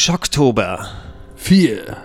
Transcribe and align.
Schocktober. 0.00 0.88
Vier. 1.36 1.98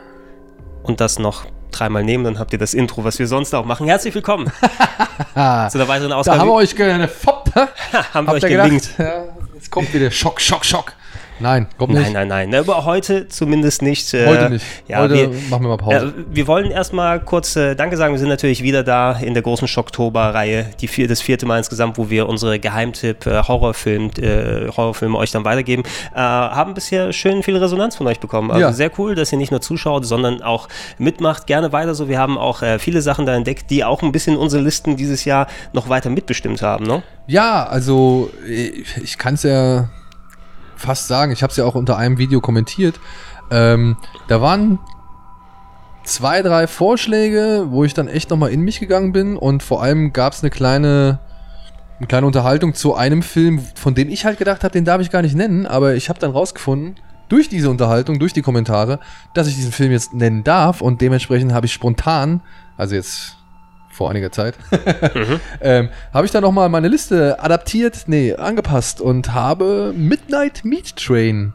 Und 0.84 1.00
das 1.00 1.18
noch 1.18 1.46
dreimal 1.72 2.04
nehmen, 2.04 2.26
dann 2.26 2.40
habt 2.40 2.52
ihr 2.52 2.60
das 2.60 2.74
Intro, 2.74 3.06
was 3.06 3.20
wir 3.20 3.28
sonst 3.28 3.56
auch 3.56 3.64
machen. 3.64 3.88
Herzlich 3.88 4.14
willkommen 4.14 4.48
zu 5.34 5.40
einer 5.40 5.88
weiteren 5.88 6.10
Da 6.10 6.18
Ausgabe. 6.18 6.40
haben 6.40 6.50
wir 6.50 6.56
euch 6.56 6.76
gefoppt, 6.76 7.56
hä? 7.56 7.68
haben 8.14 8.28
wir 8.28 8.34
euch 8.34 8.42
gedacht? 8.42 8.96
Ja, 8.98 9.24
jetzt 9.54 9.72
kommt 9.72 9.94
wieder 9.94 10.12
Schock, 10.12 10.42
Schock, 10.42 10.66
Schock. 10.66 10.92
Nein, 11.40 11.68
kommt 11.78 11.94
nicht. 11.94 12.14
Nein, 12.14 12.28
nein, 12.28 12.50
nein. 12.50 12.60
Aber 12.62 12.86
heute 12.86 13.28
zumindest 13.28 13.82
nicht. 13.82 14.14
äh, 14.14 14.26
Heute 14.26 14.50
nicht. 14.50 14.66
Ja, 14.88 15.00
Heute 15.00 15.14
wir, 15.16 15.28
machen 15.50 15.64
wir 15.64 15.70
mal 15.70 15.78
Pause. 15.78 16.14
äh, 16.18 16.24
wir 16.36 16.48
wollen 16.48 16.72
erstmal 16.72 17.20
kurz 17.20 17.56
äh, 17.56 17.76
Danke 17.76 17.98
sagen. 17.98 18.14
Wir 18.14 18.20
sind 18.20 18.30
natürlich 18.30 18.64
wieder 18.64 18.84
da 18.84 19.12
in 19.14 19.34
der 19.34 19.44
großen 19.44 19.68
Schocktober-Reihe. 19.68 20.68
Vier, 20.88 21.08
das 21.08 21.22
vierte 21.22 21.46
Mal 21.46 21.58
insgesamt, 21.58 21.98
wo 21.98 22.10
wir 22.10 22.30
unsere 22.30 22.60
Geheimtipp-Horrorfilm, 22.60 24.12
äh, 24.20 24.68
Horrorfilme 24.76 25.18
euch 25.18 25.32
dann 25.32 25.46
weitergeben. 25.46 25.84
Äh, 26.14 26.20
haben 26.20 26.74
bisher 26.74 27.12
schön 27.14 27.44
viel 27.44 27.58
Resonanz 27.58 27.96
von 27.96 28.08
euch 28.08 28.20
bekommen. 28.20 28.52
Also 28.52 28.62
Ja. 28.62 28.72
sehr 28.74 28.92
cool, 28.98 29.16
dass 29.16 29.32
ihr 29.32 29.38
nicht 29.38 29.52
nur 29.52 29.62
zuschaut, 29.62 30.06
sondern 30.06 30.42
auch 30.42 30.68
mitmacht. 30.98 31.48
Gerne 31.48 31.72
weiter 31.72 31.96
so. 31.96 32.08
Wir 32.08 32.20
haben 32.20 32.38
auch 32.38 32.62
äh, 32.62 32.80
viele 32.80 33.02
Sachen 33.02 33.26
da 33.26 33.36
entdeckt, 33.36 33.70
die 33.70 33.84
auch 33.84 34.02
ein 34.04 34.12
bisschen 34.12 34.38
unsere 34.38 34.64
Listen 34.64 34.96
dieses 34.96 35.26
Jahr 35.26 35.48
noch 35.74 35.90
weiter 35.90 36.10
mitbestimmt 36.10 36.62
haben. 36.62 36.86
Ne? 36.86 37.04
Ja, 37.28 37.66
also 37.66 38.30
ich, 38.48 38.86
ich 39.04 39.18
kann 39.18 39.34
es 39.36 39.44
ja 39.44 39.90
fast 40.86 41.08
sagen, 41.08 41.32
ich 41.32 41.44
habe 41.44 41.52
es 41.52 41.58
ja 41.58 41.66
auch 41.66 41.76
unter 41.76 41.98
einem 41.98 42.18
Video 42.18 42.42
kommentiert. 42.42 43.00
Ähm, 43.52 43.98
da 44.28 44.42
waren 44.42 44.80
zwei, 46.04 46.42
drei 46.42 46.68
Vorschläge, 46.68 47.66
wo 47.70 47.84
ich 47.84 47.94
dann 47.94 48.08
echt 48.08 48.30
nochmal 48.30 48.52
in 48.52 48.62
mich 48.62 48.80
gegangen 48.80 49.12
bin 49.12 49.38
und 49.38 49.64
vor 49.64 49.82
allem 49.82 50.14
gab 50.14 50.34
es 50.34 50.42
eine 50.42 50.50
kleine, 50.50 51.20
eine 51.98 52.08
kleine 52.08 52.28
Unterhaltung 52.28 52.74
zu 52.74 52.96
einem 52.96 53.22
Film, 53.22 53.60
von 53.76 53.96
dem 53.96 54.10
ich 54.10 54.26
halt 54.26 54.38
gedacht 54.38 54.64
habe, 54.64 54.72
den 54.72 54.86
darf 54.86 55.02
ich 55.02 55.12
gar 55.12 55.22
nicht 55.22 55.36
nennen, 55.36 55.66
aber 55.66 55.96
ich 55.96 56.10
habe 56.10 56.20
dann 56.20 56.32
rausgefunden, 56.32 56.96
durch 57.28 57.50
diese 57.50 57.72
Unterhaltung, 57.72 58.20
durch 58.20 58.34
die 58.34 58.44
Kommentare, 58.44 59.00
dass 59.34 59.48
ich 59.48 59.56
diesen 59.56 59.72
Film 59.72 59.92
jetzt 59.92 60.14
nennen 60.14 60.44
darf 60.44 60.82
und 60.82 61.02
dementsprechend 61.02 61.54
habe 61.54 61.66
ich 61.66 61.74
spontan, 61.74 62.42
also 62.78 62.94
jetzt 62.94 63.35
vor 63.96 64.10
einiger 64.10 64.32
Zeit, 64.32 64.56
ähm, 65.62 65.90
habe 66.14 66.26
ich 66.26 66.32
dann 66.32 66.44
nochmal 66.44 66.68
meine 66.70 66.90
Liste 66.90 67.42
adaptiert, 67.42 68.04
nee, 68.08 68.34
angepasst 68.34 69.00
und 69.00 69.34
habe 69.34 69.94
Midnight 69.96 70.66
Meat 70.66 70.98
Train 70.98 71.54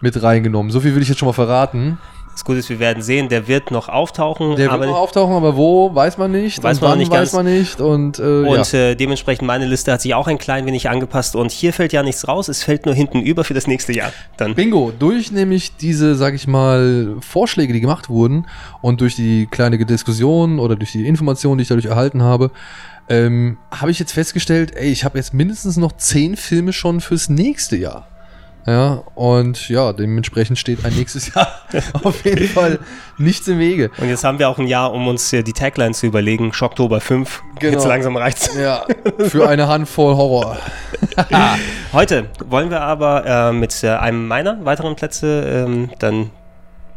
mit 0.00 0.20
reingenommen. 0.20 0.72
So 0.72 0.80
viel 0.80 0.94
will 0.94 1.02
ich 1.02 1.08
jetzt 1.08 1.18
schon 1.18 1.28
mal 1.28 1.32
verraten. 1.32 1.98
Das 2.32 2.44
Gute 2.44 2.58
ist, 2.58 2.70
wir 2.70 2.78
werden 2.78 3.02
sehen, 3.02 3.28
der 3.28 3.48
wird 3.48 3.70
noch 3.70 3.88
auftauchen. 3.88 4.56
Der 4.56 4.70
aber 4.70 4.80
wird 4.80 4.92
noch 4.92 4.98
auftauchen, 4.98 5.34
aber 5.34 5.56
wo, 5.56 5.94
weiß 5.94 6.16
man 6.16 6.32
nicht. 6.32 6.62
Weiß 6.62 6.78
und 6.78 6.82
man 6.82 6.90
noch 6.92 6.96
nicht 6.96 7.10
weiß 7.10 7.32
ganz. 7.32 7.32
man 7.32 7.44
nicht. 7.44 7.80
Und, 7.80 8.18
äh, 8.18 8.22
Und 8.22 8.72
ja. 8.72 8.78
äh, 8.78 8.94
dementsprechend 8.94 9.46
meine 9.46 9.66
Liste 9.66 9.92
hat 9.92 10.00
sich 10.00 10.14
auch 10.14 10.26
ein 10.26 10.38
klein 10.38 10.64
wenig 10.64 10.88
angepasst 10.88 11.36
und 11.36 11.50
hier 11.50 11.72
fällt 11.72 11.92
ja 11.92 12.02
nichts 12.02 12.26
raus, 12.28 12.48
es 12.48 12.62
fällt 12.62 12.86
nur 12.86 12.94
hinten 12.94 13.20
über 13.20 13.44
für 13.44 13.54
das 13.54 13.66
nächste 13.66 13.92
Jahr. 13.92 14.12
Dann. 14.36 14.54
Bingo, 14.54 14.92
durch 14.98 15.32
nämlich 15.32 15.76
diese, 15.76 16.14
sag 16.14 16.34
ich 16.34 16.46
mal, 16.46 17.16
Vorschläge, 17.20 17.72
die 17.72 17.80
gemacht 17.80 18.08
wurden 18.08 18.46
und 18.80 19.00
durch 19.00 19.16
die 19.16 19.46
kleine 19.46 19.78
Diskussion 19.84 20.58
oder 20.60 20.76
durch 20.76 20.92
die 20.92 21.06
Informationen, 21.06 21.58
die 21.58 21.62
ich 21.62 21.68
dadurch 21.68 21.86
erhalten 21.86 22.22
habe, 22.22 22.50
ähm, 23.10 23.58
habe 23.72 23.90
ich 23.90 23.98
jetzt 23.98 24.12
festgestellt, 24.12 24.72
ey, 24.76 24.88
ich 24.90 25.04
habe 25.04 25.18
jetzt 25.18 25.34
mindestens 25.34 25.76
noch 25.76 25.92
zehn 25.92 26.36
Filme 26.36 26.72
schon 26.72 27.00
fürs 27.00 27.28
nächste 27.28 27.76
Jahr. 27.76 28.06
Ja, 28.70 29.02
und 29.16 29.68
ja, 29.68 29.92
dementsprechend 29.92 30.56
steht 30.56 30.84
ein 30.84 30.94
nächstes 30.94 31.34
Jahr 31.34 31.48
auf 32.04 32.24
jeden 32.24 32.46
Fall 32.46 32.78
nichts 33.18 33.48
im 33.48 33.58
Wege. 33.58 33.90
Und 33.98 34.08
jetzt 34.08 34.22
haben 34.22 34.38
wir 34.38 34.48
auch 34.48 34.58
ein 34.58 34.68
Jahr, 34.68 34.92
um 34.92 35.08
uns 35.08 35.30
die 35.30 35.42
Tagline 35.42 35.92
zu 35.92 36.06
überlegen. 36.06 36.52
Schocktober 36.52 37.00
5. 37.00 37.42
Genau. 37.58 37.72
Jetzt 37.72 37.86
langsam 37.86 38.16
reicht's. 38.16 38.54
Ja, 38.56 38.86
für 39.18 39.48
eine 39.48 39.66
Handvoll 39.66 40.14
Horror. 40.14 40.56
Heute 41.92 42.26
wollen 42.46 42.70
wir 42.70 42.82
aber 42.82 43.26
äh, 43.26 43.52
mit 43.52 43.82
äh, 43.82 43.88
einem 43.88 44.28
meiner 44.28 44.64
weiteren 44.64 44.94
Plätze 44.94 45.66
ähm, 45.66 45.90
dann 45.98 46.30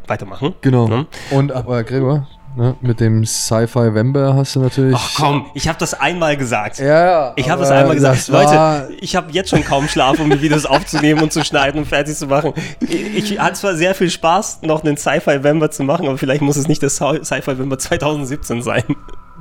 weitermachen. 0.05 0.53
Genau. 0.61 0.87
Ne? 0.87 1.07
Und 1.31 1.51
aber 1.51 1.83
Gregor, 1.83 2.27
Ne? 2.55 2.75
Mit 2.81 2.99
dem 2.99 3.25
Sci-Fi 3.25 3.95
Wember 3.95 4.35
hast 4.35 4.55
du 4.55 4.59
natürlich. 4.59 4.95
Ach 4.95 5.09
komm, 5.15 5.45
ich 5.55 5.67
habe 5.67 5.79
das 5.79 5.93
einmal 5.93 6.37
gesagt. 6.37 6.77
Ja, 6.77 7.05
ja. 7.05 7.33
ich 7.35 7.49
habe 7.49 7.61
das 7.61 7.71
einmal 7.71 7.95
gesagt. 7.95 8.17
Das 8.17 8.27
Leute, 8.27 8.89
ich 8.99 9.15
habe 9.15 9.31
jetzt 9.31 9.49
schon 9.49 9.63
kaum 9.63 9.87
Schlaf, 9.87 10.19
um 10.19 10.29
die 10.29 10.41
Videos 10.41 10.65
aufzunehmen 10.65 11.21
und 11.23 11.33
zu 11.33 11.43
schneiden 11.43 11.79
und 11.79 11.87
fertig 11.87 12.15
zu 12.15 12.27
machen. 12.27 12.53
Ich, 12.79 13.31
ich 13.31 13.39
hatte 13.39 13.53
zwar 13.53 13.75
sehr 13.75 13.95
viel 13.95 14.09
Spaß, 14.09 14.59
noch 14.61 14.83
einen 14.83 14.97
Sci-Fi 14.97 15.43
Wember 15.43 15.71
zu 15.71 15.83
machen, 15.83 16.07
aber 16.07 16.17
vielleicht 16.17 16.41
muss 16.41 16.55
es 16.55 16.67
nicht 16.67 16.83
das 16.83 16.97
Sci-Fi 16.97 17.57
Wember 17.57 17.79
2017 17.79 18.61
sein. 18.61 18.83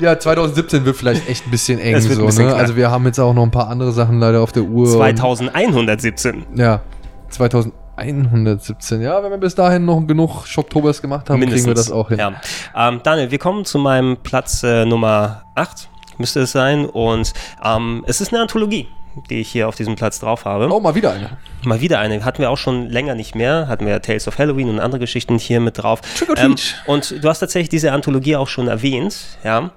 Ja, 0.00 0.18
2017 0.18 0.86
wird 0.86 0.96
vielleicht 0.96 1.28
echt 1.28 1.46
ein 1.46 1.50
bisschen 1.50 1.78
eng. 1.78 1.94
Ein 1.94 2.00
so, 2.00 2.24
bisschen 2.24 2.46
ne? 2.46 2.54
Also 2.54 2.76
wir 2.76 2.90
haben 2.90 3.04
jetzt 3.04 3.20
auch 3.20 3.34
noch 3.34 3.42
ein 3.42 3.50
paar 3.50 3.68
andere 3.68 3.92
Sachen 3.92 4.18
leider 4.18 4.40
auf 4.40 4.52
der 4.52 4.62
Uhr. 4.62 4.86
2117. 4.86 6.46
ja, 6.54 6.80
2000. 7.28 7.74
117. 8.02 9.00
Ja, 9.00 9.22
wenn 9.22 9.30
wir 9.30 9.38
bis 9.38 9.54
dahin 9.54 9.84
noch 9.84 10.06
genug 10.06 10.46
Schocktobers 10.46 11.00
gemacht 11.00 11.30
haben, 11.30 11.40
Mindestens. 11.40 11.64
kriegen 11.64 11.70
wir 11.70 11.74
das 11.74 11.90
auch 11.90 12.08
hin. 12.08 12.18
Ja. 12.18 12.32
Ähm, 12.76 13.00
Daniel, 13.02 13.30
wir 13.30 13.38
kommen 13.38 13.64
zu 13.64 13.78
meinem 13.78 14.16
Platz 14.18 14.62
äh, 14.62 14.84
Nummer 14.84 15.42
8, 15.54 15.88
müsste 16.18 16.41
es 16.41 16.52
sein. 16.52 16.84
Und 16.86 17.32
ähm, 17.64 18.04
es 18.06 18.20
ist 18.20 18.32
eine 18.32 18.42
Anthologie 18.42 18.88
die 19.28 19.40
ich 19.40 19.48
hier 19.50 19.68
auf 19.68 19.76
diesem 19.76 19.94
Platz 19.94 20.20
drauf 20.20 20.44
habe. 20.44 20.68
Oh, 20.72 20.80
mal 20.80 20.94
wieder 20.94 21.12
eine. 21.12 21.30
Mal 21.64 21.80
wieder 21.80 21.98
eine. 21.98 22.24
Hatten 22.24 22.42
wir 22.42 22.50
auch 22.50 22.58
schon 22.58 22.88
länger 22.88 23.14
nicht 23.14 23.34
mehr. 23.34 23.68
Hatten 23.68 23.86
wir 23.86 24.00
Tales 24.02 24.26
of 24.28 24.38
Halloween 24.38 24.68
und 24.68 24.80
andere 24.80 25.00
Geschichten 25.00 25.38
hier 25.38 25.60
mit 25.60 25.78
drauf. 25.78 26.00
Trick 26.16 26.30
or 26.30 26.38
Ähm, 26.38 26.56
und 26.86 27.22
du 27.22 27.28
hast 27.28 27.40
tatsächlich 27.40 27.68
diese 27.68 27.92
Anthologie 27.92 28.36
auch 28.36 28.48
schon 28.48 28.68
erwähnt, 28.68 29.16
ja, 29.44 29.70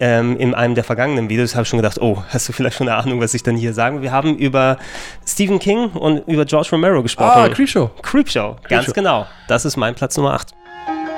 ähm, 0.00 0.36
in 0.38 0.54
einem 0.54 0.74
der 0.74 0.84
vergangenen 0.84 1.28
Videos 1.28 1.54
habe 1.54 1.62
ich 1.64 1.68
schon 1.68 1.78
gedacht, 1.78 2.00
oh, 2.00 2.22
hast 2.28 2.48
du 2.48 2.52
vielleicht 2.52 2.76
schon 2.76 2.88
eine 2.88 2.96
Ahnung, 2.98 3.20
was 3.20 3.34
ich 3.34 3.42
dann 3.42 3.56
hier 3.56 3.74
sage? 3.74 4.02
Wir 4.02 4.12
haben 4.12 4.36
über 4.36 4.78
Stephen 5.26 5.58
King 5.58 5.90
und 5.90 6.26
über 6.26 6.44
George 6.44 6.68
Romero 6.72 7.02
gesprochen. 7.02 7.42
Ah, 7.42 7.48
Creepshow. 7.48 7.90
Creepshow, 8.02 8.56
ganz 8.68 8.86
Creepshow. 8.86 8.92
genau. 8.94 9.26
Das 9.48 9.64
ist 9.64 9.76
mein 9.76 9.94
Platz 9.94 10.16
Nummer 10.16 10.34
8. 10.34 10.52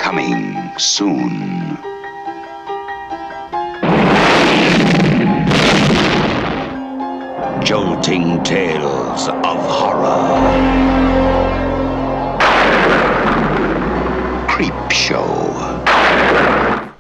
Coming 0.03 0.71
soon. 0.79 1.79
Jolting 7.73 8.45
tales 8.45 9.29
of 9.31 9.63
horror. 9.67 10.29
Creepshow. 14.47 15.57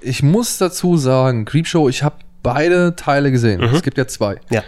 Ich 0.01 0.23
muss 0.23 0.57
dazu 0.57 0.97
sagen, 0.97 1.45
Creepshow, 1.45 1.91
ich 1.91 2.03
habe 2.03 2.15
beide 2.43 2.97
Teile 2.97 3.31
gesehen. 3.31 3.63
Es 3.63 3.83
gibt 3.83 3.99
ja 3.99 4.07
zwei. 4.07 4.37
Ja. 4.49 4.63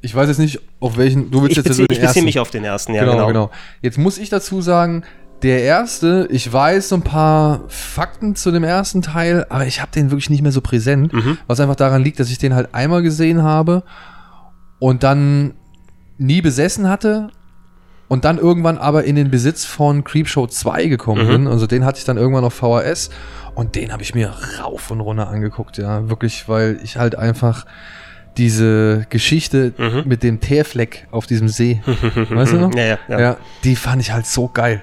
Ich 0.00 0.14
weiß 0.14 0.28
jetzt 0.28 0.38
nicht, 0.38 0.60
auf 0.78 0.96
welchen. 0.96 1.32
Du 1.32 1.42
willst 1.42 1.50
Ich 1.50 1.56
jetzt 1.56 1.66
beziehe 1.66 1.88
den 1.88 1.92
ich 1.92 1.98
beziehe 1.98 2.06
ersten. 2.06 2.24
mich 2.24 2.38
auf 2.38 2.50
den 2.52 2.62
ersten, 2.62 2.94
ja, 2.94 3.00
genau, 3.00 3.14
genau. 3.14 3.26
genau, 3.26 3.50
Jetzt 3.82 3.98
muss 3.98 4.18
ich 4.18 4.28
dazu 4.28 4.60
sagen, 4.62 5.02
der 5.42 5.64
erste, 5.64 6.28
ich 6.30 6.52
weiß 6.52 6.90
so 6.90 6.94
ein 6.94 7.02
paar 7.02 7.62
Fakten 7.66 8.36
zu 8.36 8.52
dem 8.52 8.62
ersten 8.62 9.02
Teil, 9.02 9.44
aber 9.48 9.66
ich 9.66 9.80
habe 9.80 9.90
den 9.90 10.12
wirklich 10.12 10.30
nicht 10.30 10.42
mehr 10.42 10.52
so 10.52 10.60
präsent, 10.60 11.12
Mhm. 11.12 11.36
was 11.48 11.58
einfach 11.58 11.74
daran 11.74 12.04
liegt, 12.04 12.20
dass 12.20 12.30
ich 12.30 12.38
den 12.38 12.54
halt 12.54 12.68
einmal 12.76 13.02
gesehen 13.02 13.42
habe 13.42 13.82
und 14.78 15.02
dann 15.02 15.54
nie 16.18 16.40
besessen 16.40 16.88
hatte 16.88 17.28
und 18.08 18.24
dann 18.24 18.38
irgendwann 18.38 18.78
aber 18.78 19.04
in 19.04 19.16
den 19.16 19.30
Besitz 19.30 19.64
von 19.64 20.02
Creepshow 20.04 20.46
2 20.46 20.86
gekommen 20.86 21.26
Mhm. 21.26 21.30
bin. 21.30 21.46
Also 21.48 21.66
den 21.66 21.84
hatte 21.84 21.98
ich 21.98 22.04
dann 22.04 22.16
irgendwann 22.16 22.44
auf 22.44 22.54
VHS 22.54 23.10
und 23.54 23.74
den 23.76 23.92
habe 23.92 24.02
ich 24.02 24.14
mir 24.14 24.32
rauf 24.60 24.90
und 24.90 25.00
runter 25.00 25.28
angeguckt, 25.28 25.78
ja, 25.78 26.08
wirklich, 26.08 26.48
weil 26.48 26.78
ich 26.82 26.96
halt 26.96 27.16
einfach 27.16 27.66
diese 28.36 29.04
Geschichte 29.10 29.74
Mhm. 29.76 30.02
mit 30.06 30.22
dem 30.22 30.40
Teerfleck 30.40 31.08
auf 31.10 31.26
diesem 31.26 31.48
See, 31.48 31.80
weißt 32.30 32.52
du 32.52 32.58
noch? 32.58 32.74
Ja, 32.74 32.84
ja, 32.84 32.98
ja. 33.08 33.20
Ja, 33.20 33.36
die 33.64 33.74
fand 33.76 34.00
ich 34.00 34.12
halt 34.12 34.26
so 34.26 34.48
geil. 34.48 34.82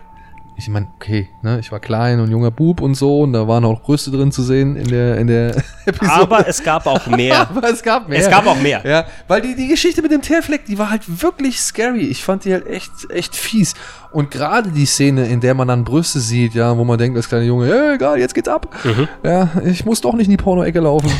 Ich 0.57 0.69
meine, 0.69 0.87
okay, 0.95 1.27
ne, 1.41 1.59
ich 1.59 1.71
war 1.71 1.79
klein 1.81 2.19
und 2.21 2.31
junger 2.31 2.49
Bub 2.49 2.79
und 2.79 2.95
so 2.95 3.21
und 3.21 3.33
da 3.33 3.45
waren 3.47 3.65
auch 3.65 3.81
Brüste 3.81 4.09
drin 4.09 4.31
zu 4.31 4.41
sehen 4.41 4.77
in 4.77 4.87
der, 4.87 5.17
in 5.17 5.27
der 5.27 5.55
Episode. 5.85 6.13
Aber 6.21 6.47
es 6.47 6.63
gab 6.63 6.87
auch 6.87 7.05
mehr. 7.07 7.41
Aber 7.55 7.69
es 7.69 7.83
gab 7.83 8.07
mehr. 8.07 8.19
Es 8.19 8.29
gab 8.29 8.47
auch 8.47 8.59
mehr. 8.61 8.81
Ja, 8.85 9.05
weil 9.27 9.41
die, 9.41 9.55
die 9.55 9.67
Geschichte 9.67 10.01
mit 10.01 10.11
dem 10.11 10.21
Teerfleck, 10.21 10.65
die 10.65 10.77
war 10.77 10.89
halt 10.89 11.21
wirklich 11.21 11.59
scary. 11.59 12.01
Ich 12.07 12.23
fand 12.23 12.45
die 12.45 12.53
halt 12.53 12.67
echt, 12.67 12.89
echt 13.09 13.35
fies. 13.35 13.73
Und 14.13 14.31
gerade 14.31 14.69
die 14.71 14.85
Szene, 14.85 15.27
in 15.27 15.41
der 15.41 15.55
man 15.55 15.67
dann 15.67 15.83
Brüste 15.83 16.21
sieht, 16.21 16.53
ja, 16.53 16.77
wo 16.77 16.85
man 16.85 16.97
denkt 16.97 17.17
als 17.17 17.27
kleiner 17.27 17.43
Junge, 17.43 17.67
ja, 17.69 17.93
egal, 17.93 18.17
jetzt 18.17 18.33
geht's 18.33 18.47
ab. 18.47 18.73
Mhm. 18.85 19.07
Ja, 19.23 19.49
ich 19.65 19.83
muss 19.85 19.99
doch 19.99 20.13
nicht 20.13 20.27
in 20.27 20.31
die 20.31 20.37
Porno-Ecke 20.37 20.79
laufen. 20.79 21.11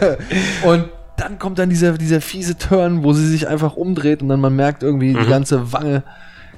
und 0.64 0.88
dann 1.18 1.38
kommt 1.38 1.58
dann 1.58 1.68
dieser, 1.68 1.98
dieser 1.98 2.22
fiese 2.22 2.56
Turn, 2.56 3.02
wo 3.04 3.12
sie 3.12 3.26
sich 3.26 3.46
einfach 3.46 3.76
umdreht 3.76 4.22
und 4.22 4.28
dann 4.30 4.40
man 4.40 4.56
merkt 4.56 4.82
irgendwie, 4.82 5.12
Mhm. 5.12 5.20
die 5.24 5.28
ganze 5.28 5.70
Wange 5.72 6.02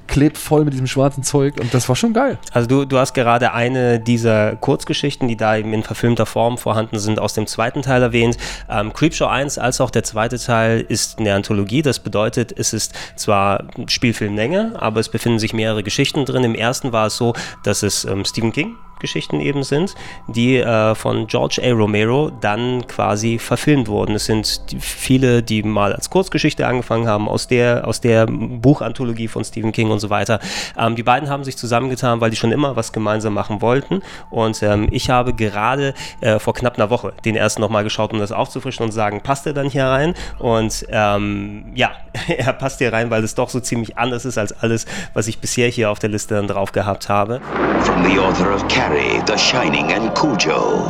klebt 0.07 0.37
voll 0.37 0.65
mit 0.65 0.73
diesem 0.73 0.87
schwarzen 0.87 1.23
Zeug 1.23 1.59
und 1.59 1.73
das 1.73 1.87
war 1.89 1.95
schon 1.95 2.13
geil. 2.13 2.37
Also 2.51 2.67
du, 2.67 2.85
du 2.85 2.97
hast 2.97 3.13
gerade 3.13 3.53
eine 3.53 3.99
dieser 3.99 4.55
Kurzgeschichten, 4.55 5.27
die 5.27 5.37
da 5.37 5.55
eben 5.57 5.73
in 5.73 5.83
verfilmter 5.83 6.25
Form 6.25 6.57
vorhanden 6.57 6.99
sind, 6.99 7.19
aus 7.19 7.33
dem 7.33 7.47
zweiten 7.47 7.81
Teil 7.81 8.01
erwähnt. 8.01 8.37
Ähm, 8.69 8.93
Creepshow 8.93 9.27
1 9.27 9.57
als 9.57 9.81
auch 9.81 9.89
der 9.89 10.03
zweite 10.03 10.37
Teil 10.37 10.81
ist 10.81 11.19
eine 11.19 11.33
Anthologie. 11.33 11.81
Das 11.81 11.99
bedeutet, 11.99 12.53
es 12.57 12.73
ist 12.73 12.93
zwar 13.15 13.65
Spielfilmlänge, 13.87 14.73
aber 14.75 14.99
es 14.99 15.09
befinden 15.09 15.39
sich 15.39 15.53
mehrere 15.53 15.83
Geschichten 15.83 16.25
drin. 16.25 16.43
Im 16.43 16.55
ersten 16.55 16.91
war 16.91 17.07
es 17.07 17.17
so, 17.17 17.33
dass 17.63 17.83
es 17.83 18.05
ähm, 18.05 18.25
Stephen 18.25 18.51
King 18.51 18.75
Geschichten 19.03 19.41
eben 19.41 19.63
sind, 19.63 19.93
die 20.27 20.57
äh, 20.57 20.95
von 20.95 21.27
George 21.27 21.61
A. 21.63 21.71
Romero 21.73 22.31
dann 22.41 22.87
quasi 22.87 23.37
verfilmt 23.37 23.87
wurden. 23.87 24.15
Es 24.15 24.25
sind 24.25 24.71
die, 24.71 24.79
viele, 24.79 25.43
die 25.43 25.61
mal 25.61 25.93
als 25.93 26.09
Kurzgeschichte 26.09 26.65
angefangen 26.65 27.07
haben, 27.07 27.27
aus 27.27 27.47
der, 27.47 27.85
aus 27.85 28.01
der 28.01 28.25
Buchanthologie 28.25 29.27
von 29.27 29.43
Stephen 29.43 29.73
King 29.73 29.91
und 29.91 29.99
so 29.99 30.09
weiter. 30.09 30.39
Ähm, 30.77 30.95
die 30.95 31.03
beiden 31.03 31.29
haben 31.29 31.43
sich 31.43 31.57
zusammengetan, 31.57 32.21
weil 32.21 32.29
die 32.29 32.37
schon 32.37 32.51
immer 32.51 32.75
was 32.75 32.93
gemeinsam 32.93 33.33
machen 33.33 33.61
wollten. 33.61 34.01
Und 34.29 34.63
ähm, 34.63 34.87
ich 34.91 35.09
habe 35.09 35.33
gerade 35.33 35.93
äh, 36.21 36.39
vor 36.39 36.53
knapp 36.53 36.77
einer 36.77 36.89
Woche 36.89 37.13
den 37.25 37.35
ersten 37.35 37.61
nochmal 37.61 37.83
geschaut, 37.83 38.13
um 38.13 38.19
das 38.19 38.31
aufzufrischen 38.31 38.85
und 38.85 38.91
zu 38.91 38.95
sagen, 38.95 39.21
passt 39.21 39.45
er 39.45 39.53
dann 39.53 39.69
hier 39.69 39.85
rein? 39.85 40.13
Und 40.39 40.85
ähm, 40.89 41.65
ja, 41.75 41.91
er 42.27 42.53
passt 42.53 42.79
hier 42.79 42.93
rein, 42.93 43.09
weil 43.09 43.23
es 43.23 43.35
doch 43.35 43.49
so 43.49 43.59
ziemlich 43.59 43.97
anders 43.97 44.23
ist 44.23 44.37
als 44.37 44.53
alles, 44.53 44.85
was 45.13 45.27
ich 45.27 45.39
bisher 45.39 45.67
hier 45.67 45.91
auf 45.91 45.99
der 45.99 46.09
Liste 46.09 46.35
dann 46.35 46.47
drauf 46.47 46.71
gehabt 46.71 47.09
habe. 47.09 47.41
From 47.81 48.05
the 48.05 48.17
author 48.19 48.53
of 48.53 48.65
Carrie, 48.67 48.92
The 48.93 49.37
Shining, 49.37 49.91
and 49.91 50.15
Cujo. 50.15 50.85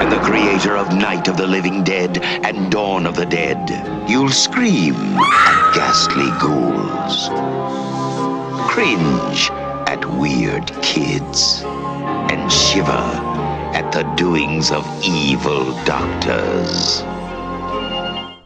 And 0.00 0.10
the 0.10 0.20
creator 0.20 0.74
of 0.74 0.94
Night 0.94 1.28
of 1.28 1.36
the 1.36 1.46
Living 1.46 1.84
Dead 1.84 2.16
and 2.22 2.72
Dawn 2.72 3.06
of 3.06 3.14
the 3.14 3.26
Dead. 3.26 4.08
You'll 4.08 4.30
scream 4.30 4.94
at 4.94 5.74
ghastly 5.74 6.30
ghouls. 6.40 7.28
Cringe 8.70 9.50
at 9.86 10.02
weird 10.18 10.66
kids. 10.80 11.62
And 11.62 12.50
shiver 12.50 13.04
at 13.74 13.92
the 13.92 14.04
doings 14.16 14.70
of 14.70 14.86
evil 15.04 15.74
doctors. 15.84 17.04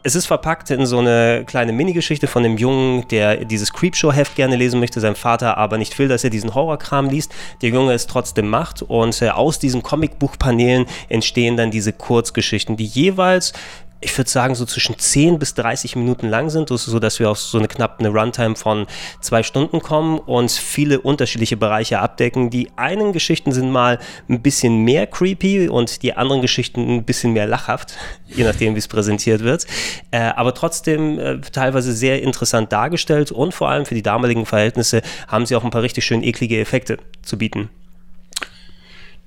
Es 0.01 0.15
ist 0.15 0.27
verpackt 0.27 0.69
in 0.69 0.85
so 0.85 0.99
eine 0.99 1.43
kleine 1.45 1.73
Minigeschichte 1.73 2.27
von 2.27 2.43
dem 2.43 2.57
Jungen, 2.57 3.05
der 3.09 3.43
dieses 3.43 3.73
Creepshow-Heft 3.73 4.35
gerne 4.35 4.55
lesen 4.55 4.79
möchte, 4.79 5.01
sein 5.01 5.15
Vater 5.15 5.57
aber 5.57 5.77
nicht 5.77 5.99
will, 5.99 6.07
dass 6.07 6.23
er 6.23 6.29
diesen 6.29 6.55
Horrorkram 6.55 7.09
liest. 7.09 7.33
Der 7.61 7.69
Junge 7.69 7.91
es 7.91 8.07
trotzdem 8.07 8.47
macht 8.47 8.81
und 8.81 9.21
äh, 9.21 9.29
aus 9.29 9.59
diesen 9.59 9.83
Comicbuchpanelen 9.83 10.85
entstehen 11.09 11.57
dann 11.57 11.69
diese 11.69 11.91
Kurzgeschichten, 11.91 12.77
die 12.77 12.85
jeweils 12.85 13.51
ich 14.01 14.17
würde 14.17 14.29
sagen, 14.29 14.55
so 14.55 14.65
zwischen 14.65 14.97
10 14.97 15.39
bis 15.39 15.55
30 15.55 15.97
Minuten 15.97 16.29
lang 16.29 16.49
sind, 16.49 16.69
so 16.69 16.99
dass 16.99 17.19
wir 17.19 17.29
auf 17.29 17.39
so 17.39 17.57
eine 17.57 17.67
knapp 17.67 17.99
eine 17.99 18.09
Runtime 18.09 18.55
von 18.55 18.87
zwei 19.19 19.43
Stunden 19.43 19.81
kommen 19.81 20.19
und 20.19 20.51
viele 20.51 21.01
unterschiedliche 21.01 21.57
Bereiche 21.57 21.99
abdecken. 21.99 22.49
Die 22.49 22.69
einen 22.77 23.11
Geschichten 23.11 23.51
sind 23.51 23.71
mal 23.71 23.99
ein 24.29 24.41
bisschen 24.41 24.83
mehr 24.83 25.05
creepy 25.05 25.67
und 25.67 26.01
die 26.01 26.13
anderen 26.13 26.41
Geschichten 26.41 26.95
ein 26.95 27.03
bisschen 27.03 27.33
mehr 27.33 27.47
lachhaft, 27.47 27.95
je 28.27 28.45
nachdem, 28.45 28.75
wie 28.75 28.79
es 28.79 28.87
präsentiert 28.87 29.43
wird. 29.43 29.67
Äh, 30.11 30.19
aber 30.19 30.53
trotzdem 30.53 31.19
äh, 31.19 31.41
teilweise 31.41 31.91
sehr 31.91 32.21
interessant 32.21 32.71
dargestellt 32.71 33.31
und 33.31 33.53
vor 33.53 33.69
allem 33.69 33.85
für 33.85 33.95
die 33.95 34.03
damaligen 34.03 34.45
Verhältnisse 34.45 35.01
haben 35.27 35.45
sie 35.45 35.55
auch 35.55 35.63
ein 35.65 35.71
paar 35.71 35.81
richtig 35.81 36.05
schön 36.05 36.23
eklige 36.23 36.59
Effekte 36.59 36.97
zu 37.21 37.37
bieten. 37.37 37.69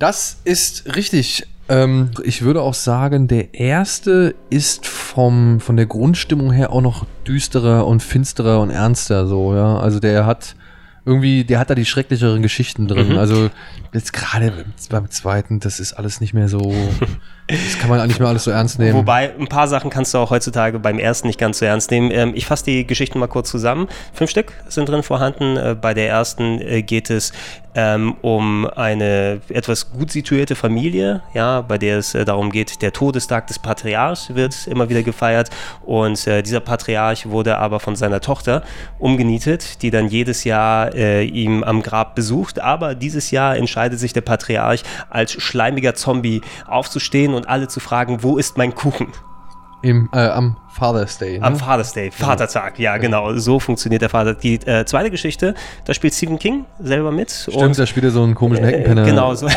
Das 0.02 0.40
ist 0.42 0.96
richtig. 0.96 1.46
Ähm, 1.68 2.10
ich 2.24 2.42
würde 2.42 2.60
auch 2.60 2.74
sagen, 2.74 3.28
der 3.28 3.54
erste 3.54 4.34
ist 4.50 4.84
vom, 4.84 5.60
von 5.60 5.76
der 5.76 5.86
Grundstimmung 5.86 6.50
her 6.50 6.72
auch 6.72 6.80
noch 6.80 7.06
düsterer 7.24 7.86
und 7.86 8.02
finsterer 8.02 8.58
und 8.58 8.70
ernster 8.70 9.28
so, 9.28 9.54
ja. 9.54 9.78
Also 9.78 10.00
der 10.00 10.26
hat 10.26 10.56
irgendwie, 11.04 11.44
der 11.44 11.58
hat 11.58 11.70
da 11.70 11.74
die 11.74 11.84
schrecklicheren 11.84 12.42
Geschichten 12.42 12.86
drin. 12.86 13.10
Mhm. 13.10 13.18
Also 13.18 13.50
jetzt 13.92 14.12
gerade 14.12 14.52
beim 14.90 15.10
zweiten, 15.10 15.58
das 15.58 15.80
ist 15.80 15.92
alles 15.92 16.20
nicht 16.20 16.32
mehr 16.32 16.48
so, 16.48 16.74
das 17.48 17.78
kann 17.80 17.90
man 17.90 18.00
auch 18.00 18.06
nicht 18.06 18.20
mehr 18.20 18.28
alles 18.28 18.44
so 18.44 18.50
ernst 18.52 18.78
nehmen. 18.78 18.94
Wobei, 18.94 19.34
ein 19.36 19.48
paar 19.48 19.66
Sachen 19.66 19.90
kannst 19.90 20.14
du 20.14 20.18
auch 20.18 20.30
heutzutage 20.30 20.78
beim 20.78 20.98
ersten 20.98 21.26
nicht 21.26 21.40
ganz 21.40 21.58
so 21.58 21.64
ernst 21.64 21.90
nehmen. 21.90 22.10
Ähm, 22.12 22.32
ich 22.34 22.46
fasse 22.46 22.64
die 22.64 22.86
Geschichten 22.86 23.18
mal 23.18 23.26
kurz 23.26 23.50
zusammen. 23.50 23.88
Fünf 24.12 24.30
Stück 24.30 24.52
sind 24.68 24.88
drin 24.88 25.02
vorhanden. 25.02 25.56
Äh, 25.56 25.76
bei 25.80 25.92
der 25.92 26.08
ersten 26.08 26.60
äh, 26.60 26.82
geht 26.82 27.10
es 27.10 27.32
ähm, 27.74 28.16
um 28.22 28.66
eine 28.66 29.40
etwas 29.48 29.90
gut 29.92 30.10
situierte 30.10 30.54
Familie, 30.54 31.22
ja, 31.34 31.62
bei 31.62 31.78
der 31.78 31.98
es 31.98 32.14
äh, 32.14 32.24
darum 32.24 32.50
geht, 32.50 32.82
der 32.82 32.92
Todestag 32.92 33.46
des 33.46 33.58
Patriarchs 33.58 34.34
wird 34.34 34.66
immer 34.66 34.88
wieder 34.88 35.02
gefeiert 35.02 35.50
und 35.84 36.26
äh, 36.26 36.42
dieser 36.42 36.60
Patriarch 36.60 37.28
wurde 37.28 37.58
aber 37.58 37.80
von 37.80 37.96
seiner 37.96 38.20
Tochter 38.20 38.62
umgenietet, 38.98 39.82
die 39.82 39.90
dann 39.90 40.08
jedes 40.08 40.44
Jahr 40.44 40.94
äh, 40.94 41.24
ihm 41.24 41.64
am 41.64 41.82
Grab 41.82 42.14
besucht, 42.14 42.60
aber 42.60 42.94
dieses 42.94 43.30
Jahr 43.30 43.56
entscheidet 43.56 43.98
sich 43.98 44.12
der 44.12 44.20
Patriarch 44.20 44.82
als 45.08 45.32
schleimiger 45.32 45.94
Zombie 45.94 46.42
aufzustehen 46.66 47.34
und 47.34 47.48
alle 47.48 47.68
zu 47.68 47.80
fragen, 47.80 48.22
wo 48.22 48.36
ist 48.36 48.58
mein 48.58 48.74
Kuchen? 48.74 49.08
Im, 49.82 50.08
äh, 50.12 50.18
am 50.18 50.56
Father's 50.72 51.18
Day. 51.18 51.38
Ne? 51.38 51.44
Am 51.44 51.56
Father's 51.56 51.92
Day, 51.92 52.10
Vatertag, 52.10 52.78
ja, 52.78 52.96
genau. 52.96 53.34
So 53.34 53.60
funktioniert 53.60 54.00
der 54.02 54.08
Vater. 54.08 54.34
Die 54.34 54.54
äh, 54.54 54.84
zweite 54.86 55.10
Geschichte, 55.10 55.54
da 55.84 55.92
spielt 55.92 56.14
Stephen 56.14 56.38
King 56.38 56.64
selber 56.80 57.12
mit. 57.12 57.30
Stimmt, 57.30 57.78
da 57.78 57.86
spielt 57.86 58.04
er 58.04 58.10
so 58.10 58.22
einen 58.22 58.34
komischen 58.34 58.64
Heckenpenner. 58.64 59.02
Äh, 59.02 59.10
genau, 59.10 59.34
so. 59.34 59.48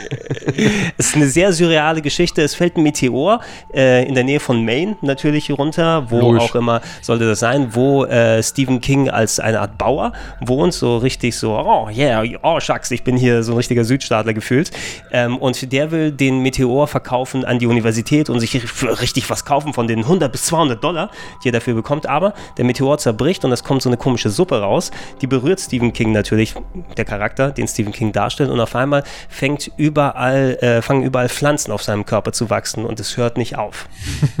es 0.98 1.08
ist 1.08 1.16
eine 1.16 1.26
sehr 1.26 1.52
surreale 1.52 2.00
Geschichte. 2.00 2.42
Es 2.42 2.54
fällt 2.54 2.76
ein 2.76 2.82
Meteor 2.82 3.40
äh, 3.74 4.06
in 4.08 4.14
der 4.14 4.24
Nähe 4.24 4.40
von 4.40 4.64
Maine 4.64 4.96
natürlich 5.02 5.50
runter, 5.50 6.10
wo 6.10 6.18
Logisch. 6.20 6.42
auch 6.42 6.54
immer 6.54 6.80
sollte 7.02 7.28
das 7.28 7.40
sein, 7.40 7.74
wo 7.74 8.06
äh, 8.06 8.42
Stephen 8.42 8.80
King 8.80 9.10
als 9.10 9.40
eine 9.40 9.60
Art 9.60 9.76
Bauer 9.76 10.12
wohnt, 10.40 10.72
so 10.72 10.96
richtig 10.96 11.36
so, 11.36 11.52
oh 11.52 11.90
yeah, 11.90 12.22
oh 12.42 12.60
shucks, 12.60 12.90
ich 12.90 13.04
bin 13.04 13.16
hier 13.16 13.42
so 13.42 13.52
ein 13.52 13.56
richtiger 13.58 13.84
Südstaatler 13.84 14.32
gefühlt. 14.32 14.70
Ähm, 15.12 15.36
und 15.36 15.70
der 15.70 15.90
will 15.90 16.12
den 16.12 16.40
Meteor 16.40 16.86
verkaufen 16.86 17.44
an 17.44 17.58
die 17.58 17.66
Universität 17.66 18.30
und 18.30 18.40
sich 18.40 18.62
für 18.62 19.00
richtig 19.00 19.28
was 19.28 19.39
kaufen 19.44 19.72
von 19.72 19.86
den 19.86 20.00
100 20.00 20.30
bis 20.30 20.44
200 20.46 20.82
Dollar, 20.82 21.10
die 21.42 21.48
er 21.48 21.52
dafür 21.52 21.74
bekommt. 21.74 22.06
Aber 22.06 22.34
der 22.56 22.64
Meteor 22.64 22.98
zerbricht 22.98 23.44
und 23.44 23.52
es 23.52 23.64
kommt 23.64 23.82
so 23.82 23.88
eine 23.88 23.96
komische 23.96 24.30
Suppe 24.30 24.60
raus. 24.60 24.90
Die 25.20 25.26
berührt 25.26 25.60
Stephen 25.60 25.92
King 25.92 26.12
natürlich, 26.12 26.54
der 26.96 27.04
Charakter, 27.04 27.50
den 27.50 27.68
Stephen 27.68 27.92
King 27.92 28.12
darstellt. 28.12 28.50
Und 28.50 28.60
auf 28.60 28.74
einmal 28.74 29.02
fängt 29.28 29.70
überall, 29.76 30.56
äh, 30.60 30.82
fangen 30.82 31.02
überall 31.02 31.28
Pflanzen 31.28 31.72
auf 31.72 31.82
seinem 31.82 32.04
Körper 32.06 32.32
zu 32.32 32.50
wachsen 32.50 32.84
und 32.84 33.00
es 33.00 33.16
hört 33.16 33.36
nicht 33.36 33.56
auf. 33.58 33.88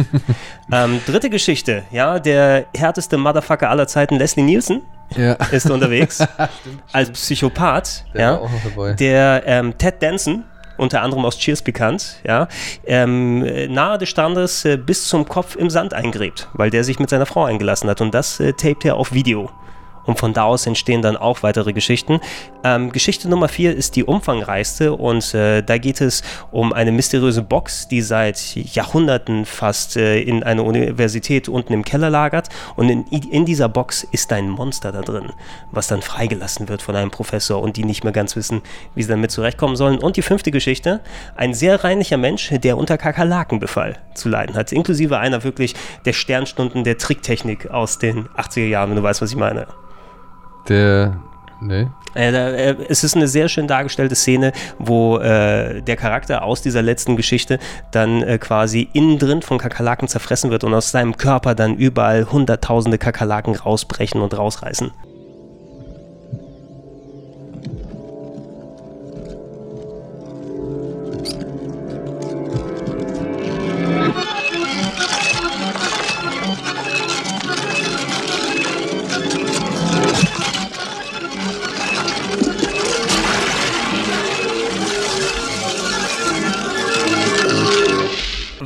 ähm, 0.72 1.00
dritte 1.06 1.30
Geschichte, 1.30 1.82
ja, 1.90 2.18
der 2.18 2.66
härteste 2.76 3.16
Motherfucker 3.16 3.70
aller 3.70 3.86
Zeiten, 3.86 4.16
Leslie 4.16 4.42
Nielsen, 4.42 4.82
Ja. 5.16 5.32
ist 5.50 5.70
unterwegs 5.70 6.18
als 6.92 7.10
Psychopath, 7.10 8.04
Der 8.14 8.40
ja, 8.76 8.92
der 8.94 9.42
ähm, 9.46 9.76
Ted 9.78 10.02
Danson, 10.02 10.44
unter 10.80 11.02
anderem 11.02 11.24
aus 11.24 11.38
Cheers 11.38 11.62
bekannt, 11.62 12.16
ja, 12.26 12.48
ähm, 12.86 13.44
äh, 13.44 13.68
nahe 13.68 13.98
des 13.98 14.08
Strandes 14.08 14.64
äh, 14.64 14.76
bis 14.76 15.06
zum 15.06 15.28
Kopf 15.28 15.54
im 15.56 15.70
Sand 15.70 15.94
eingräbt, 15.94 16.48
weil 16.54 16.70
der 16.70 16.84
sich 16.84 16.98
mit 16.98 17.10
seiner 17.10 17.26
Frau 17.26 17.44
eingelassen 17.44 17.88
hat 17.88 18.00
und 18.00 18.14
das 18.14 18.40
äh, 18.40 18.52
tapet 18.54 18.86
er 18.86 18.96
auf 18.96 19.12
Video. 19.12 19.50
Und 20.10 20.18
von 20.18 20.32
da 20.32 20.42
aus 20.42 20.66
entstehen 20.66 21.02
dann 21.02 21.16
auch 21.16 21.44
weitere 21.44 21.72
Geschichten. 21.72 22.18
Ähm, 22.64 22.90
Geschichte 22.90 23.28
Nummer 23.28 23.46
vier 23.46 23.76
ist 23.76 23.94
die 23.94 24.02
umfangreichste 24.02 24.92
und 24.92 25.32
äh, 25.34 25.62
da 25.62 25.78
geht 25.78 26.00
es 26.00 26.24
um 26.50 26.72
eine 26.72 26.90
mysteriöse 26.90 27.42
Box, 27.42 27.86
die 27.86 28.02
seit 28.02 28.56
Jahrhunderten 28.56 29.46
fast 29.46 29.96
äh, 29.96 30.20
in 30.20 30.42
einer 30.42 30.64
Universität 30.64 31.48
unten 31.48 31.72
im 31.72 31.84
Keller 31.84 32.10
lagert. 32.10 32.48
Und 32.74 32.88
in, 32.88 33.04
in 33.04 33.44
dieser 33.44 33.68
Box 33.68 34.04
ist 34.10 34.32
ein 34.32 34.48
Monster 34.48 34.90
da 34.90 35.02
drin, 35.02 35.30
was 35.70 35.86
dann 35.86 36.02
freigelassen 36.02 36.68
wird 36.68 36.82
von 36.82 36.96
einem 36.96 37.12
Professor 37.12 37.62
und 37.62 37.76
die 37.76 37.84
nicht 37.84 38.02
mehr 38.02 38.12
ganz 38.12 38.34
wissen, 38.34 38.62
wie 38.96 39.04
sie 39.04 39.10
damit 39.10 39.30
zurechtkommen 39.30 39.76
sollen. 39.76 39.98
Und 39.98 40.16
die 40.16 40.22
fünfte 40.22 40.50
Geschichte, 40.50 41.02
ein 41.36 41.54
sehr 41.54 41.84
reinlicher 41.84 42.16
Mensch, 42.16 42.50
der 42.50 42.76
unter 42.76 42.98
Kakerlakenbefall 42.98 43.96
zu 44.14 44.28
leiden 44.28 44.56
hat, 44.56 44.72
inklusive 44.72 45.18
einer 45.18 45.44
wirklich 45.44 45.76
der 46.04 46.14
Sternstunden 46.14 46.82
der 46.82 46.98
Tricktechnik 46.98 47.70
aus 47.70 48.00
den 48.00 48.26
80er 48.30 48.66
Jahren, 48.66 48.90
wenn 48.90 48.96
du 48.96 49.04
weißt, 49.04 49.22
was 49.22 49.30
ich 49.30 49.36
meine. 49.36 49.68
Der, 50.68 51.16
ne? 51.60 51.90
Äh, 52.14 52.70
äh, 52.70 52.76
es 52.88 53.04
ist 53.04 53.14
eine 53.14 53.28
sehr 53.28 53.48
schön 53.48 53.68
dargestellte 53.68 54.14
Szene, 54.14 54.52
wo 54.78 55.18
äh, 55.18 55.80
der 55.82 55.96
Charakter 55.96 56.42
aus 56.42 56.62
dieser 56.62 56.82
letzten 56.82 57.16
Geschichte 57.16 57.58
dann 57.92 58.22
äh, 58.22 58.38
quasi 58.38 58.88
innen 58.92 59.18
drin 59.18 59.42
von 59.42 59.58
Kakerlaken 59.58 60.08
zerfressen 60.08 60.50
wird 60.50 60.64
und 60.64 60.74
aus 60.74 60.90
seinem 60.90 61.16
Körper 61.16 61.54
dann 61.54 61.76
überall 61.76 62.24
hunderttausende 62.30 62.98
Kakerlaken 62.98 63.54
rausbrechen 63.54 64.20
und 64.20 64.36
rausreißen. 64.36 64.90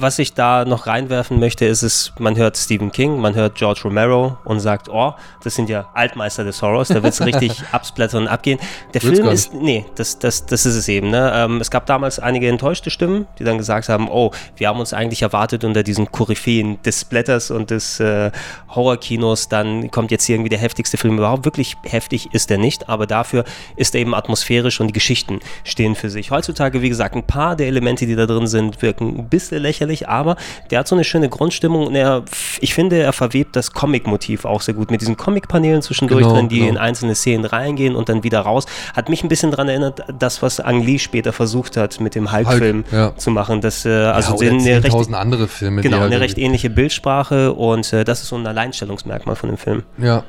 Was 0.05 0.19
ich 0.19 0.35
da 0.35 0.67
noch 0.67 0.87
reinwerfen 0.87 1.41
möchte, 1.41 1.65
ist 1.65 1.83
es, 1.83 2.13
man 2.19 2.37
hört 2.37 2.59
Stephen 2.59 2.93
King, 2.93 3.19
man 3.19 3.35
hört 3.35 3.55
George 3.55 3.81
Romero 3.85 4.37
und 4.45 4.61
sagt, 4.61 4.91
oh, 4.91 5.15
das 5.43 5.55
sind 5.55 5.71
ja 5.71 5.89
Altmeister 5.95 6.45
des 6.45 6.61
Horrors, 6.61 6.89
da 6.89 7.03
wird 7.03 7.15
es 7.15 7.21
richtig 7.25 7.63
absplattern 7.73 8.25
und 8.25 8.29
abgehen. 8.29 8.59
Der 8.93 9.03
Wird's 9.03 9.19
Film 9.19 9.31
ist, 9.31 9.55
nee, 9.55 9.87
das, 9.95 10.19
das, 10.19 10.45
das 10.45 10.67
ist 10.67 10.75
es 10.75 10.89
eben. 10.89 11.09
Ne? 11.09 11.33
Ähm, 11.35 11.59
es 11.59 11.71
gab 11.71 11.87
damals 11.87 12.19
einige 12.19 12.51
enttäuschte 12.51 12.91
Stimmen, 12.91 13.27
die 13.39 13.45
dann 13.45 13.57
gesagt 13.57 13.89
haben, 13.89 14.11
oh, 14.11 14.31
wir 14.57 14.69
haben 14.69 14.79
uns 14.79 14.93
eigentlich 14.93 15.23
erwartet 15.23 15.65
unter 15.65 15.83
diesen 15.83 16.13
Koryphäen 16.13 16.83
des 16.83 17.01
Splatters 17.01 17.51
und 17.51 17.71
des 17.71 17.99
äh, 17.99 18.31
Horrorkinos, 18.69 19.49
dann 19.49 19.91
kommt 19.91 20.11
jetzt 20.11 20.27
hier 20.27 20.37
irgendwie 20.37 20.51
der 20.51 20.59
heftigste 20.59 20.99
Film 20.99 21.17
überhaupt. 21.17 21.47
Wirklich 21.47 21.77
heftig 21.83 22.35
ist 22.35 22.51
er 22.51 22.59
nicht, 22.59 22.91
aber 22.91 23.07
dafür 23.07 23.45
ist 23.77 23.95
er 23.95 24.03
eben 24.03 24.15
atmosphärisch 24.15 24.81
und 24.83 24.89
die 24.89 24.93
Geschichten 24.93 25.41
stehen 25.65 25.95
für 25.95 26.11
sich. 26.11 26.31
Heutzutage, 26.31 26.83
wie 26.83 26.91
gesagt, 26.91 27.15
ein 27.15 27.27
paar 27.27 27.57
der 27.57 27.69
Elemente, 27.69 28.05
die 28.05 28.17
da 28.17 28.27
drin 28.27 28.47
sind, 28.47 28.83
wirken 28.83 29.19
ein 29.19 29.29
bisschen 29.31 29.63
lächerlich, 29.63 29.94
aber 30.09 30.37
der 30.71 30.81
hat 30.81 30.89
so 30.89 30.95
eine 30.95 31.05
schöne 31.05 31.29
Grundstimmung 31.29 31.87
und 31.87 31.95
er, 31.95 32.25
ich 32.61 32.75
finde, 32.75 33.01
er 33.01 33.13
verwebt 33.13 33.57
das 33.57 33.73
Comic-Motiv 33.73 34.45
auch 34.45 34.61
sehr 34.61 34.75
gut 34.75 34.91
mit 34.91 35.01
diesen 35.01 35.17
Comic-Paneelen 35.17 35.83
zwischendurch 35.83 36.25
Genau, 36.25 36.35
drin, 36.35 36.49
die 36.49 36.59
genau. 36.61 36.71
in 36.71 36.79
einzelne 36.79 37.15
Szenen 37.15 37.45
reingehen 37.45 37.95
und 37.95 38.09
dann 38.09 38.23
wieder 38.23 38.41
raus. 38.41 38.67
Hat 38.95 39.09
mich 39.09 39.23
ein 39.23 39.29
bisschen 39.29 39.51
daran 39.51 39.69
erinnert, 39.69 40.03
das, 40.19 40.43
was 40.43 40.61
Ang 40.61 40.83
Lee 40.83 40.99
später 40.99 41.33
versucht 41.33 41.77
hat, 41.77 42.01
mit 42.01 42.15
dem 42.15 42.33
Hulk-Film 42.33 42.85
ja. 42.91 43.17
zu 43.17 43.31
machen. 43.31 43.61
Das, 43.61 43.85
äh, 43.85 43.91
also 43.91 44.33
ja, 44.33 44.37
oder 44.37 44.51
eine 44.51 44.85
recht, 44.85 44.95
10.000 44.95 45.13
andere 45.15 45.49
Filme. 45.49 45.83
genau, 45.83 45.99
halt 45.99 46.13
eine 46.13 46.21
recht 46.21 46.39
ähnliche 46.39 46.71
Bildsprache 46.71 47.53
und 47.53 47.93
äh, 47.93 48.05
das 48.05 48.23
ist 48.23 48.29
so 48.29 48.37
ein 48.37 48.47
Alleinstellungsmerkmal 48.47 49.37
von 49.37 49.49
dem 49.51 49.59
Film. 49.59 49.83
Ja, 49.99 50.25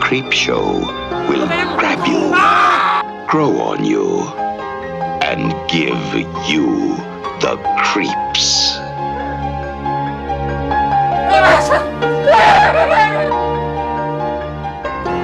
Creepshow 0.00 0.86
will 1.28 1.46
grab 1.78 2.06
you, 2.06 2.32
grow 3.28 3.60
on 3.60 3.84
you, 3.84 4.22
and 5.22 5.52
give 5.68 5.96
you 6.48 7.15
the 7.40 7.56
creeps. 7.78 8.76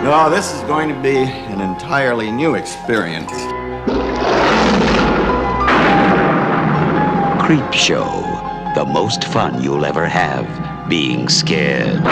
No, 0.05 0.29
this 0.29 0.53
is 0.53 0.61
going 0.63 0.89
to 0.89 1.01
be 1.01 1.17
an 1.17 1.61
entirely 1.61 2.31
new 2.31 2.55
experience. 2.55 3.33
Creep 7.45 7.73
Show. 7.73 8.43
the 8.75 8.85
most 8.87 9.25
fun 9.25 9.63
you'll 9.63 9.85
ever 9.85 10.07
have 10.07 10.47
being 10.89 11.29
scared. 11.29 12.03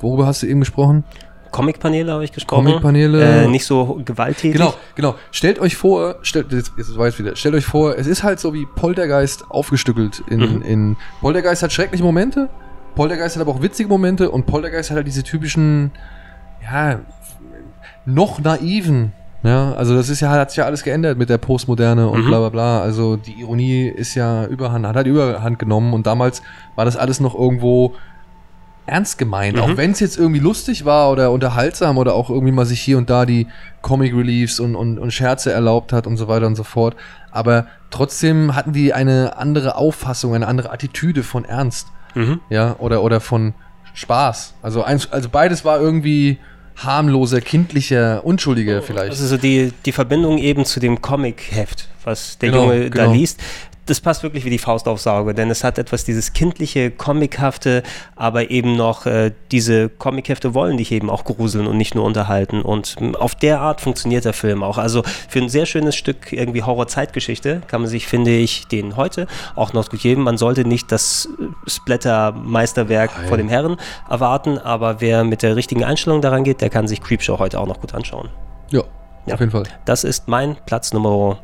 worüber 0.00 0.26
hast 0.26 0.42
du 0.42 0.46
eben 0.46 0.60
gesprochen? 0.60 1.04
Comic-Paneele 1.50 2.12
habe 2.12 2.24
ich 2.24 2.32
gesprochen. 2.32 2.64
Comic-Paneele. 2.66 3.44
Äh, 3.44 3.48
nicht 3.48 3.64
so 3.64 4.00
gewalttätig. 4.04 4.52
Genau, 4.52 4.74
genau. 4.94 5.14
Stellt 5.32 5.58
euch 5.58 5.76
vor, 5.76 6.16
stellt, 6.22 6.52
jetzt, 6.52 6.72
jetzt 6.76 6.96
weiß 6.96 7.18
wieder, 7.18 7.36
stellt 7.36 7.54
euch 7.54 7.66
vor, 7.66 7.96
es 7.98 8.06
ist 8.06 8.22
halt 8.22 8.38
so 8.40 8.54
wie 8.54 8.66
Poltergeist 8.76 9.50
aufgestückelt 9.50 10.22
in, 10.28 10.40
Mhm. 10.40 10.62
in 10.62 10.96
Poltergeist 11.20 11.62
hat 11.62 11.72
schreckliche 11.72 12.04
Momente, 12.04 12.48
Poltergeist 12.94 13.36
hat 13.36 13.42
aber 13.42 13.52
auch 13.52 13.62
witzige 13.62 13.88
Momente 13.88 14.30
und 14.30 14.46
Poltergeist 14.46 14.90
hat 14.90 14.96
halt 14.96 15.06
diese 15.06 15.22
typischen, 15.22 15.90
ja, 16.62 17.00
noch 18.06 18.40
naiven, 18.40 19.12
ja, 19.42 19.72
also 19.74 19.94
das 19.94 20.08
ist 20.08 20.20
ja, 20.20 20.30
hat 20.30 20.50
sich 20.50 20.58
ja 20.58 20.64
alles 20.64 20.82
geändert 20.82 21.16
mit 21.18 21.30
der 21.30 21.38
Postmoderne 21.38 22.08
und 22.08 22.22
Mhm. 22.24 22.26
bla 22.28 22.38
bla 22.40 22.48
bla, 22.50 22.80
also 22.82 23.16
die 23.16 23.40
Ironie 23.40 23.88
ist 23.88 24.14
ja 24.14 24.44
überhand, 24.46 24.86
hat 24.86 24.96
halt 24.96 25.06
überhand 25.06 25.58
genommen 25.58 25.92
und 25.94 26.06
damals 26.06 26.42
war 26.76 26.84
das 26.84 26.96
alles 26.96 27.20
noch 27.20 27.34
irgendwo 27.34 27.94
ernst 28.86 29.18
gemeint, 29.18 29.56
Mhm. 29.56 29.62
auch 29.62 29.76
wenn 29.76 29.92
es 29.92 30.00
jetzt 30.00 30.16
irgendwie 30.18 30.40
lustig 30.40 30.84
war 30.84 31.10
oder 31.12 31.30
unterhaltsam 31.30 31.96
oder 31.98 32.14
auch 32.14 32.28
irgendwie 32.30 32.52
mal 32.52 32.66
sich 32.66 32.80
hier 32.80 32.98
und 32.98 33.08
da 33.10 33.24
die 33.26 33.46
Comic 33.82 34.12
Reliefs 34.14 34.58
und, 34.60 34.74
und, 34.74 34.98
und 34.98 35.12
Scherze 35.12 35.52
erlaubt 35.52 35.92
hat 35.92 36.06
und 36.06 36.16
so 36.16 36.26
weiter 36.28 36.46
und 36.46 36.56
so 36.56 36.64
fort. 36.64 36.96
Aber 37.30 37.66
trotzdem 37.90 38.54
hatten 38.56 38.72
die 38.72 38.92
eine 38.92 39.36
andere 39.36 39.76
Auffassung, 39.76 40.34
eine 40.34 40.46
andere 40.48 40.70
Attitüde 40.72 41.22
von 41.22 41.44
Ernst, 41.44 41.86
Mhm. 42.14 42.40
ja, 42.50 42.74
oder, 42.80 43.02
oder 43.02 43.20
von 43.20 43.54
Spaß. 43.94 44.54
Also, 44.62 44.82
eins, 44.82 45.10
also 45.12 45.28
beides 45.28 45.64
war 45.64 45.80
irgendwie 45.80 46.38
harmloser, 46.76 47.40
kindlicher, 47.40 48.24
unschuldiger 48.24 48.80
vielleicht. 48.82 49.10
Also 49.10 49.26
so 49.26 49.36
die, 49.36 49.72
die 49.84 49.92
Verbindung 49.92 50.38
eben 50.38 50.64
zu 50.64 50.80
dem 50.80 51.02
Comic-Heft, 51.02 51.88
was 52.04 52.38
der 52.38 52.50
Genau, 52.50 52.62
Junge 52.72 52.90
da 52.90 53.04
genau. 53.04 53.12
liest, 53.12 53.40
das 53.90 54.00
passt 54.00 54.22
wirklich 54.22 54.44
wie 54.44 54.50
die 54.50 54.58
Faust 54.58 54.86
aufs 54.88 55.06
Auge, 55.06 55.34
denn 55.34 55.50
es 55.50 55.64
hat 55.64 55.78
etwas 55.78 56.04
dieses 56.04 56.32
kindliche, 56.32 56.90
comichafte, 56.90 57.82
aber 58.16 58.50
eben 58.50 58.76
noch 58.76 59.04
äh, 59.06 59.32
diese 59.50 59.88
Comichefte 59.88 60.54
wollen 60.54 60.76
dich 60.76 60.92
eben 60.92 61.10
auch 61.10 61.24
gruseln 61.24 61.66
und 61.66 61.76
nicht 61.76 61.94
nur 61.94 62.04
unterhalten 62.04 62.62
und 62.62 62.96
m, 63.00 63.14
auf 63.16 63.34
der 63.34 63.60
Art 63.60 63.80
funktioniert 63.80 64.24
der 64.24 64.32
Film 64.32 64.62
auch. 64.62 64.78
Also 64.78 65.02
für 65.28 65.40
ein 65.40 65.48
sehr 65.48 65.66
schönes 65.66 65.96
Stück 65.96 66.32
irgendwie 66.32 66.62
Horror-Zeitgeschichte 66.62 67.62
kann 67.66 67.80
man 67.82 67.90
sich, 67.90 68.06
finde 68.06 68.30
ich, 68.30 68.66
den 68.68 68.96
heute 68.96 69.26
auch 69.56 69.72
noch 69.72 69.88
gut 69.90 70.00
geben. 70.00 70.22
Man 70.22 70.38
sollte 70.38 70.64
nicht 70.64 70.90
das 70.92 71.28
äh, 71.40 71.44
Splatter-Meisterwerk 71.70 73.10
vor 73.28 73.36
dem 73.36 73.48
Herren 73.48 73.76
erwarten, 74.08 74.58
aber 74.58 75.00
wer 75.00 75.24
mit 75.24 75.42
der 75.42 75.56
richtigen 75.56 75.84
Einstellung 75.84 76.20
daran 76.22 76.44
geht, 76.44 76.60
der 76.60 76.70
kann 76.70 76.86
sich 76.88 77.00
Creepshow 77.02 77.38
heute 77.38 77.58
auch 77.60 77.66
noch 77.66 77.80
gut 77.80 77.94
anschauen. 77.94 78.28
ja, 78.70 78.82
Ja. 79.26 79.34
auf 79.34 79.40
jeden 79.40 79.52
Fall. 79.52 79.64
Das 79.84 80.04
ist 80.04 80.28
mein 80.28 80.56
Platz 80.66 80.92
Nummer 80.92 81.38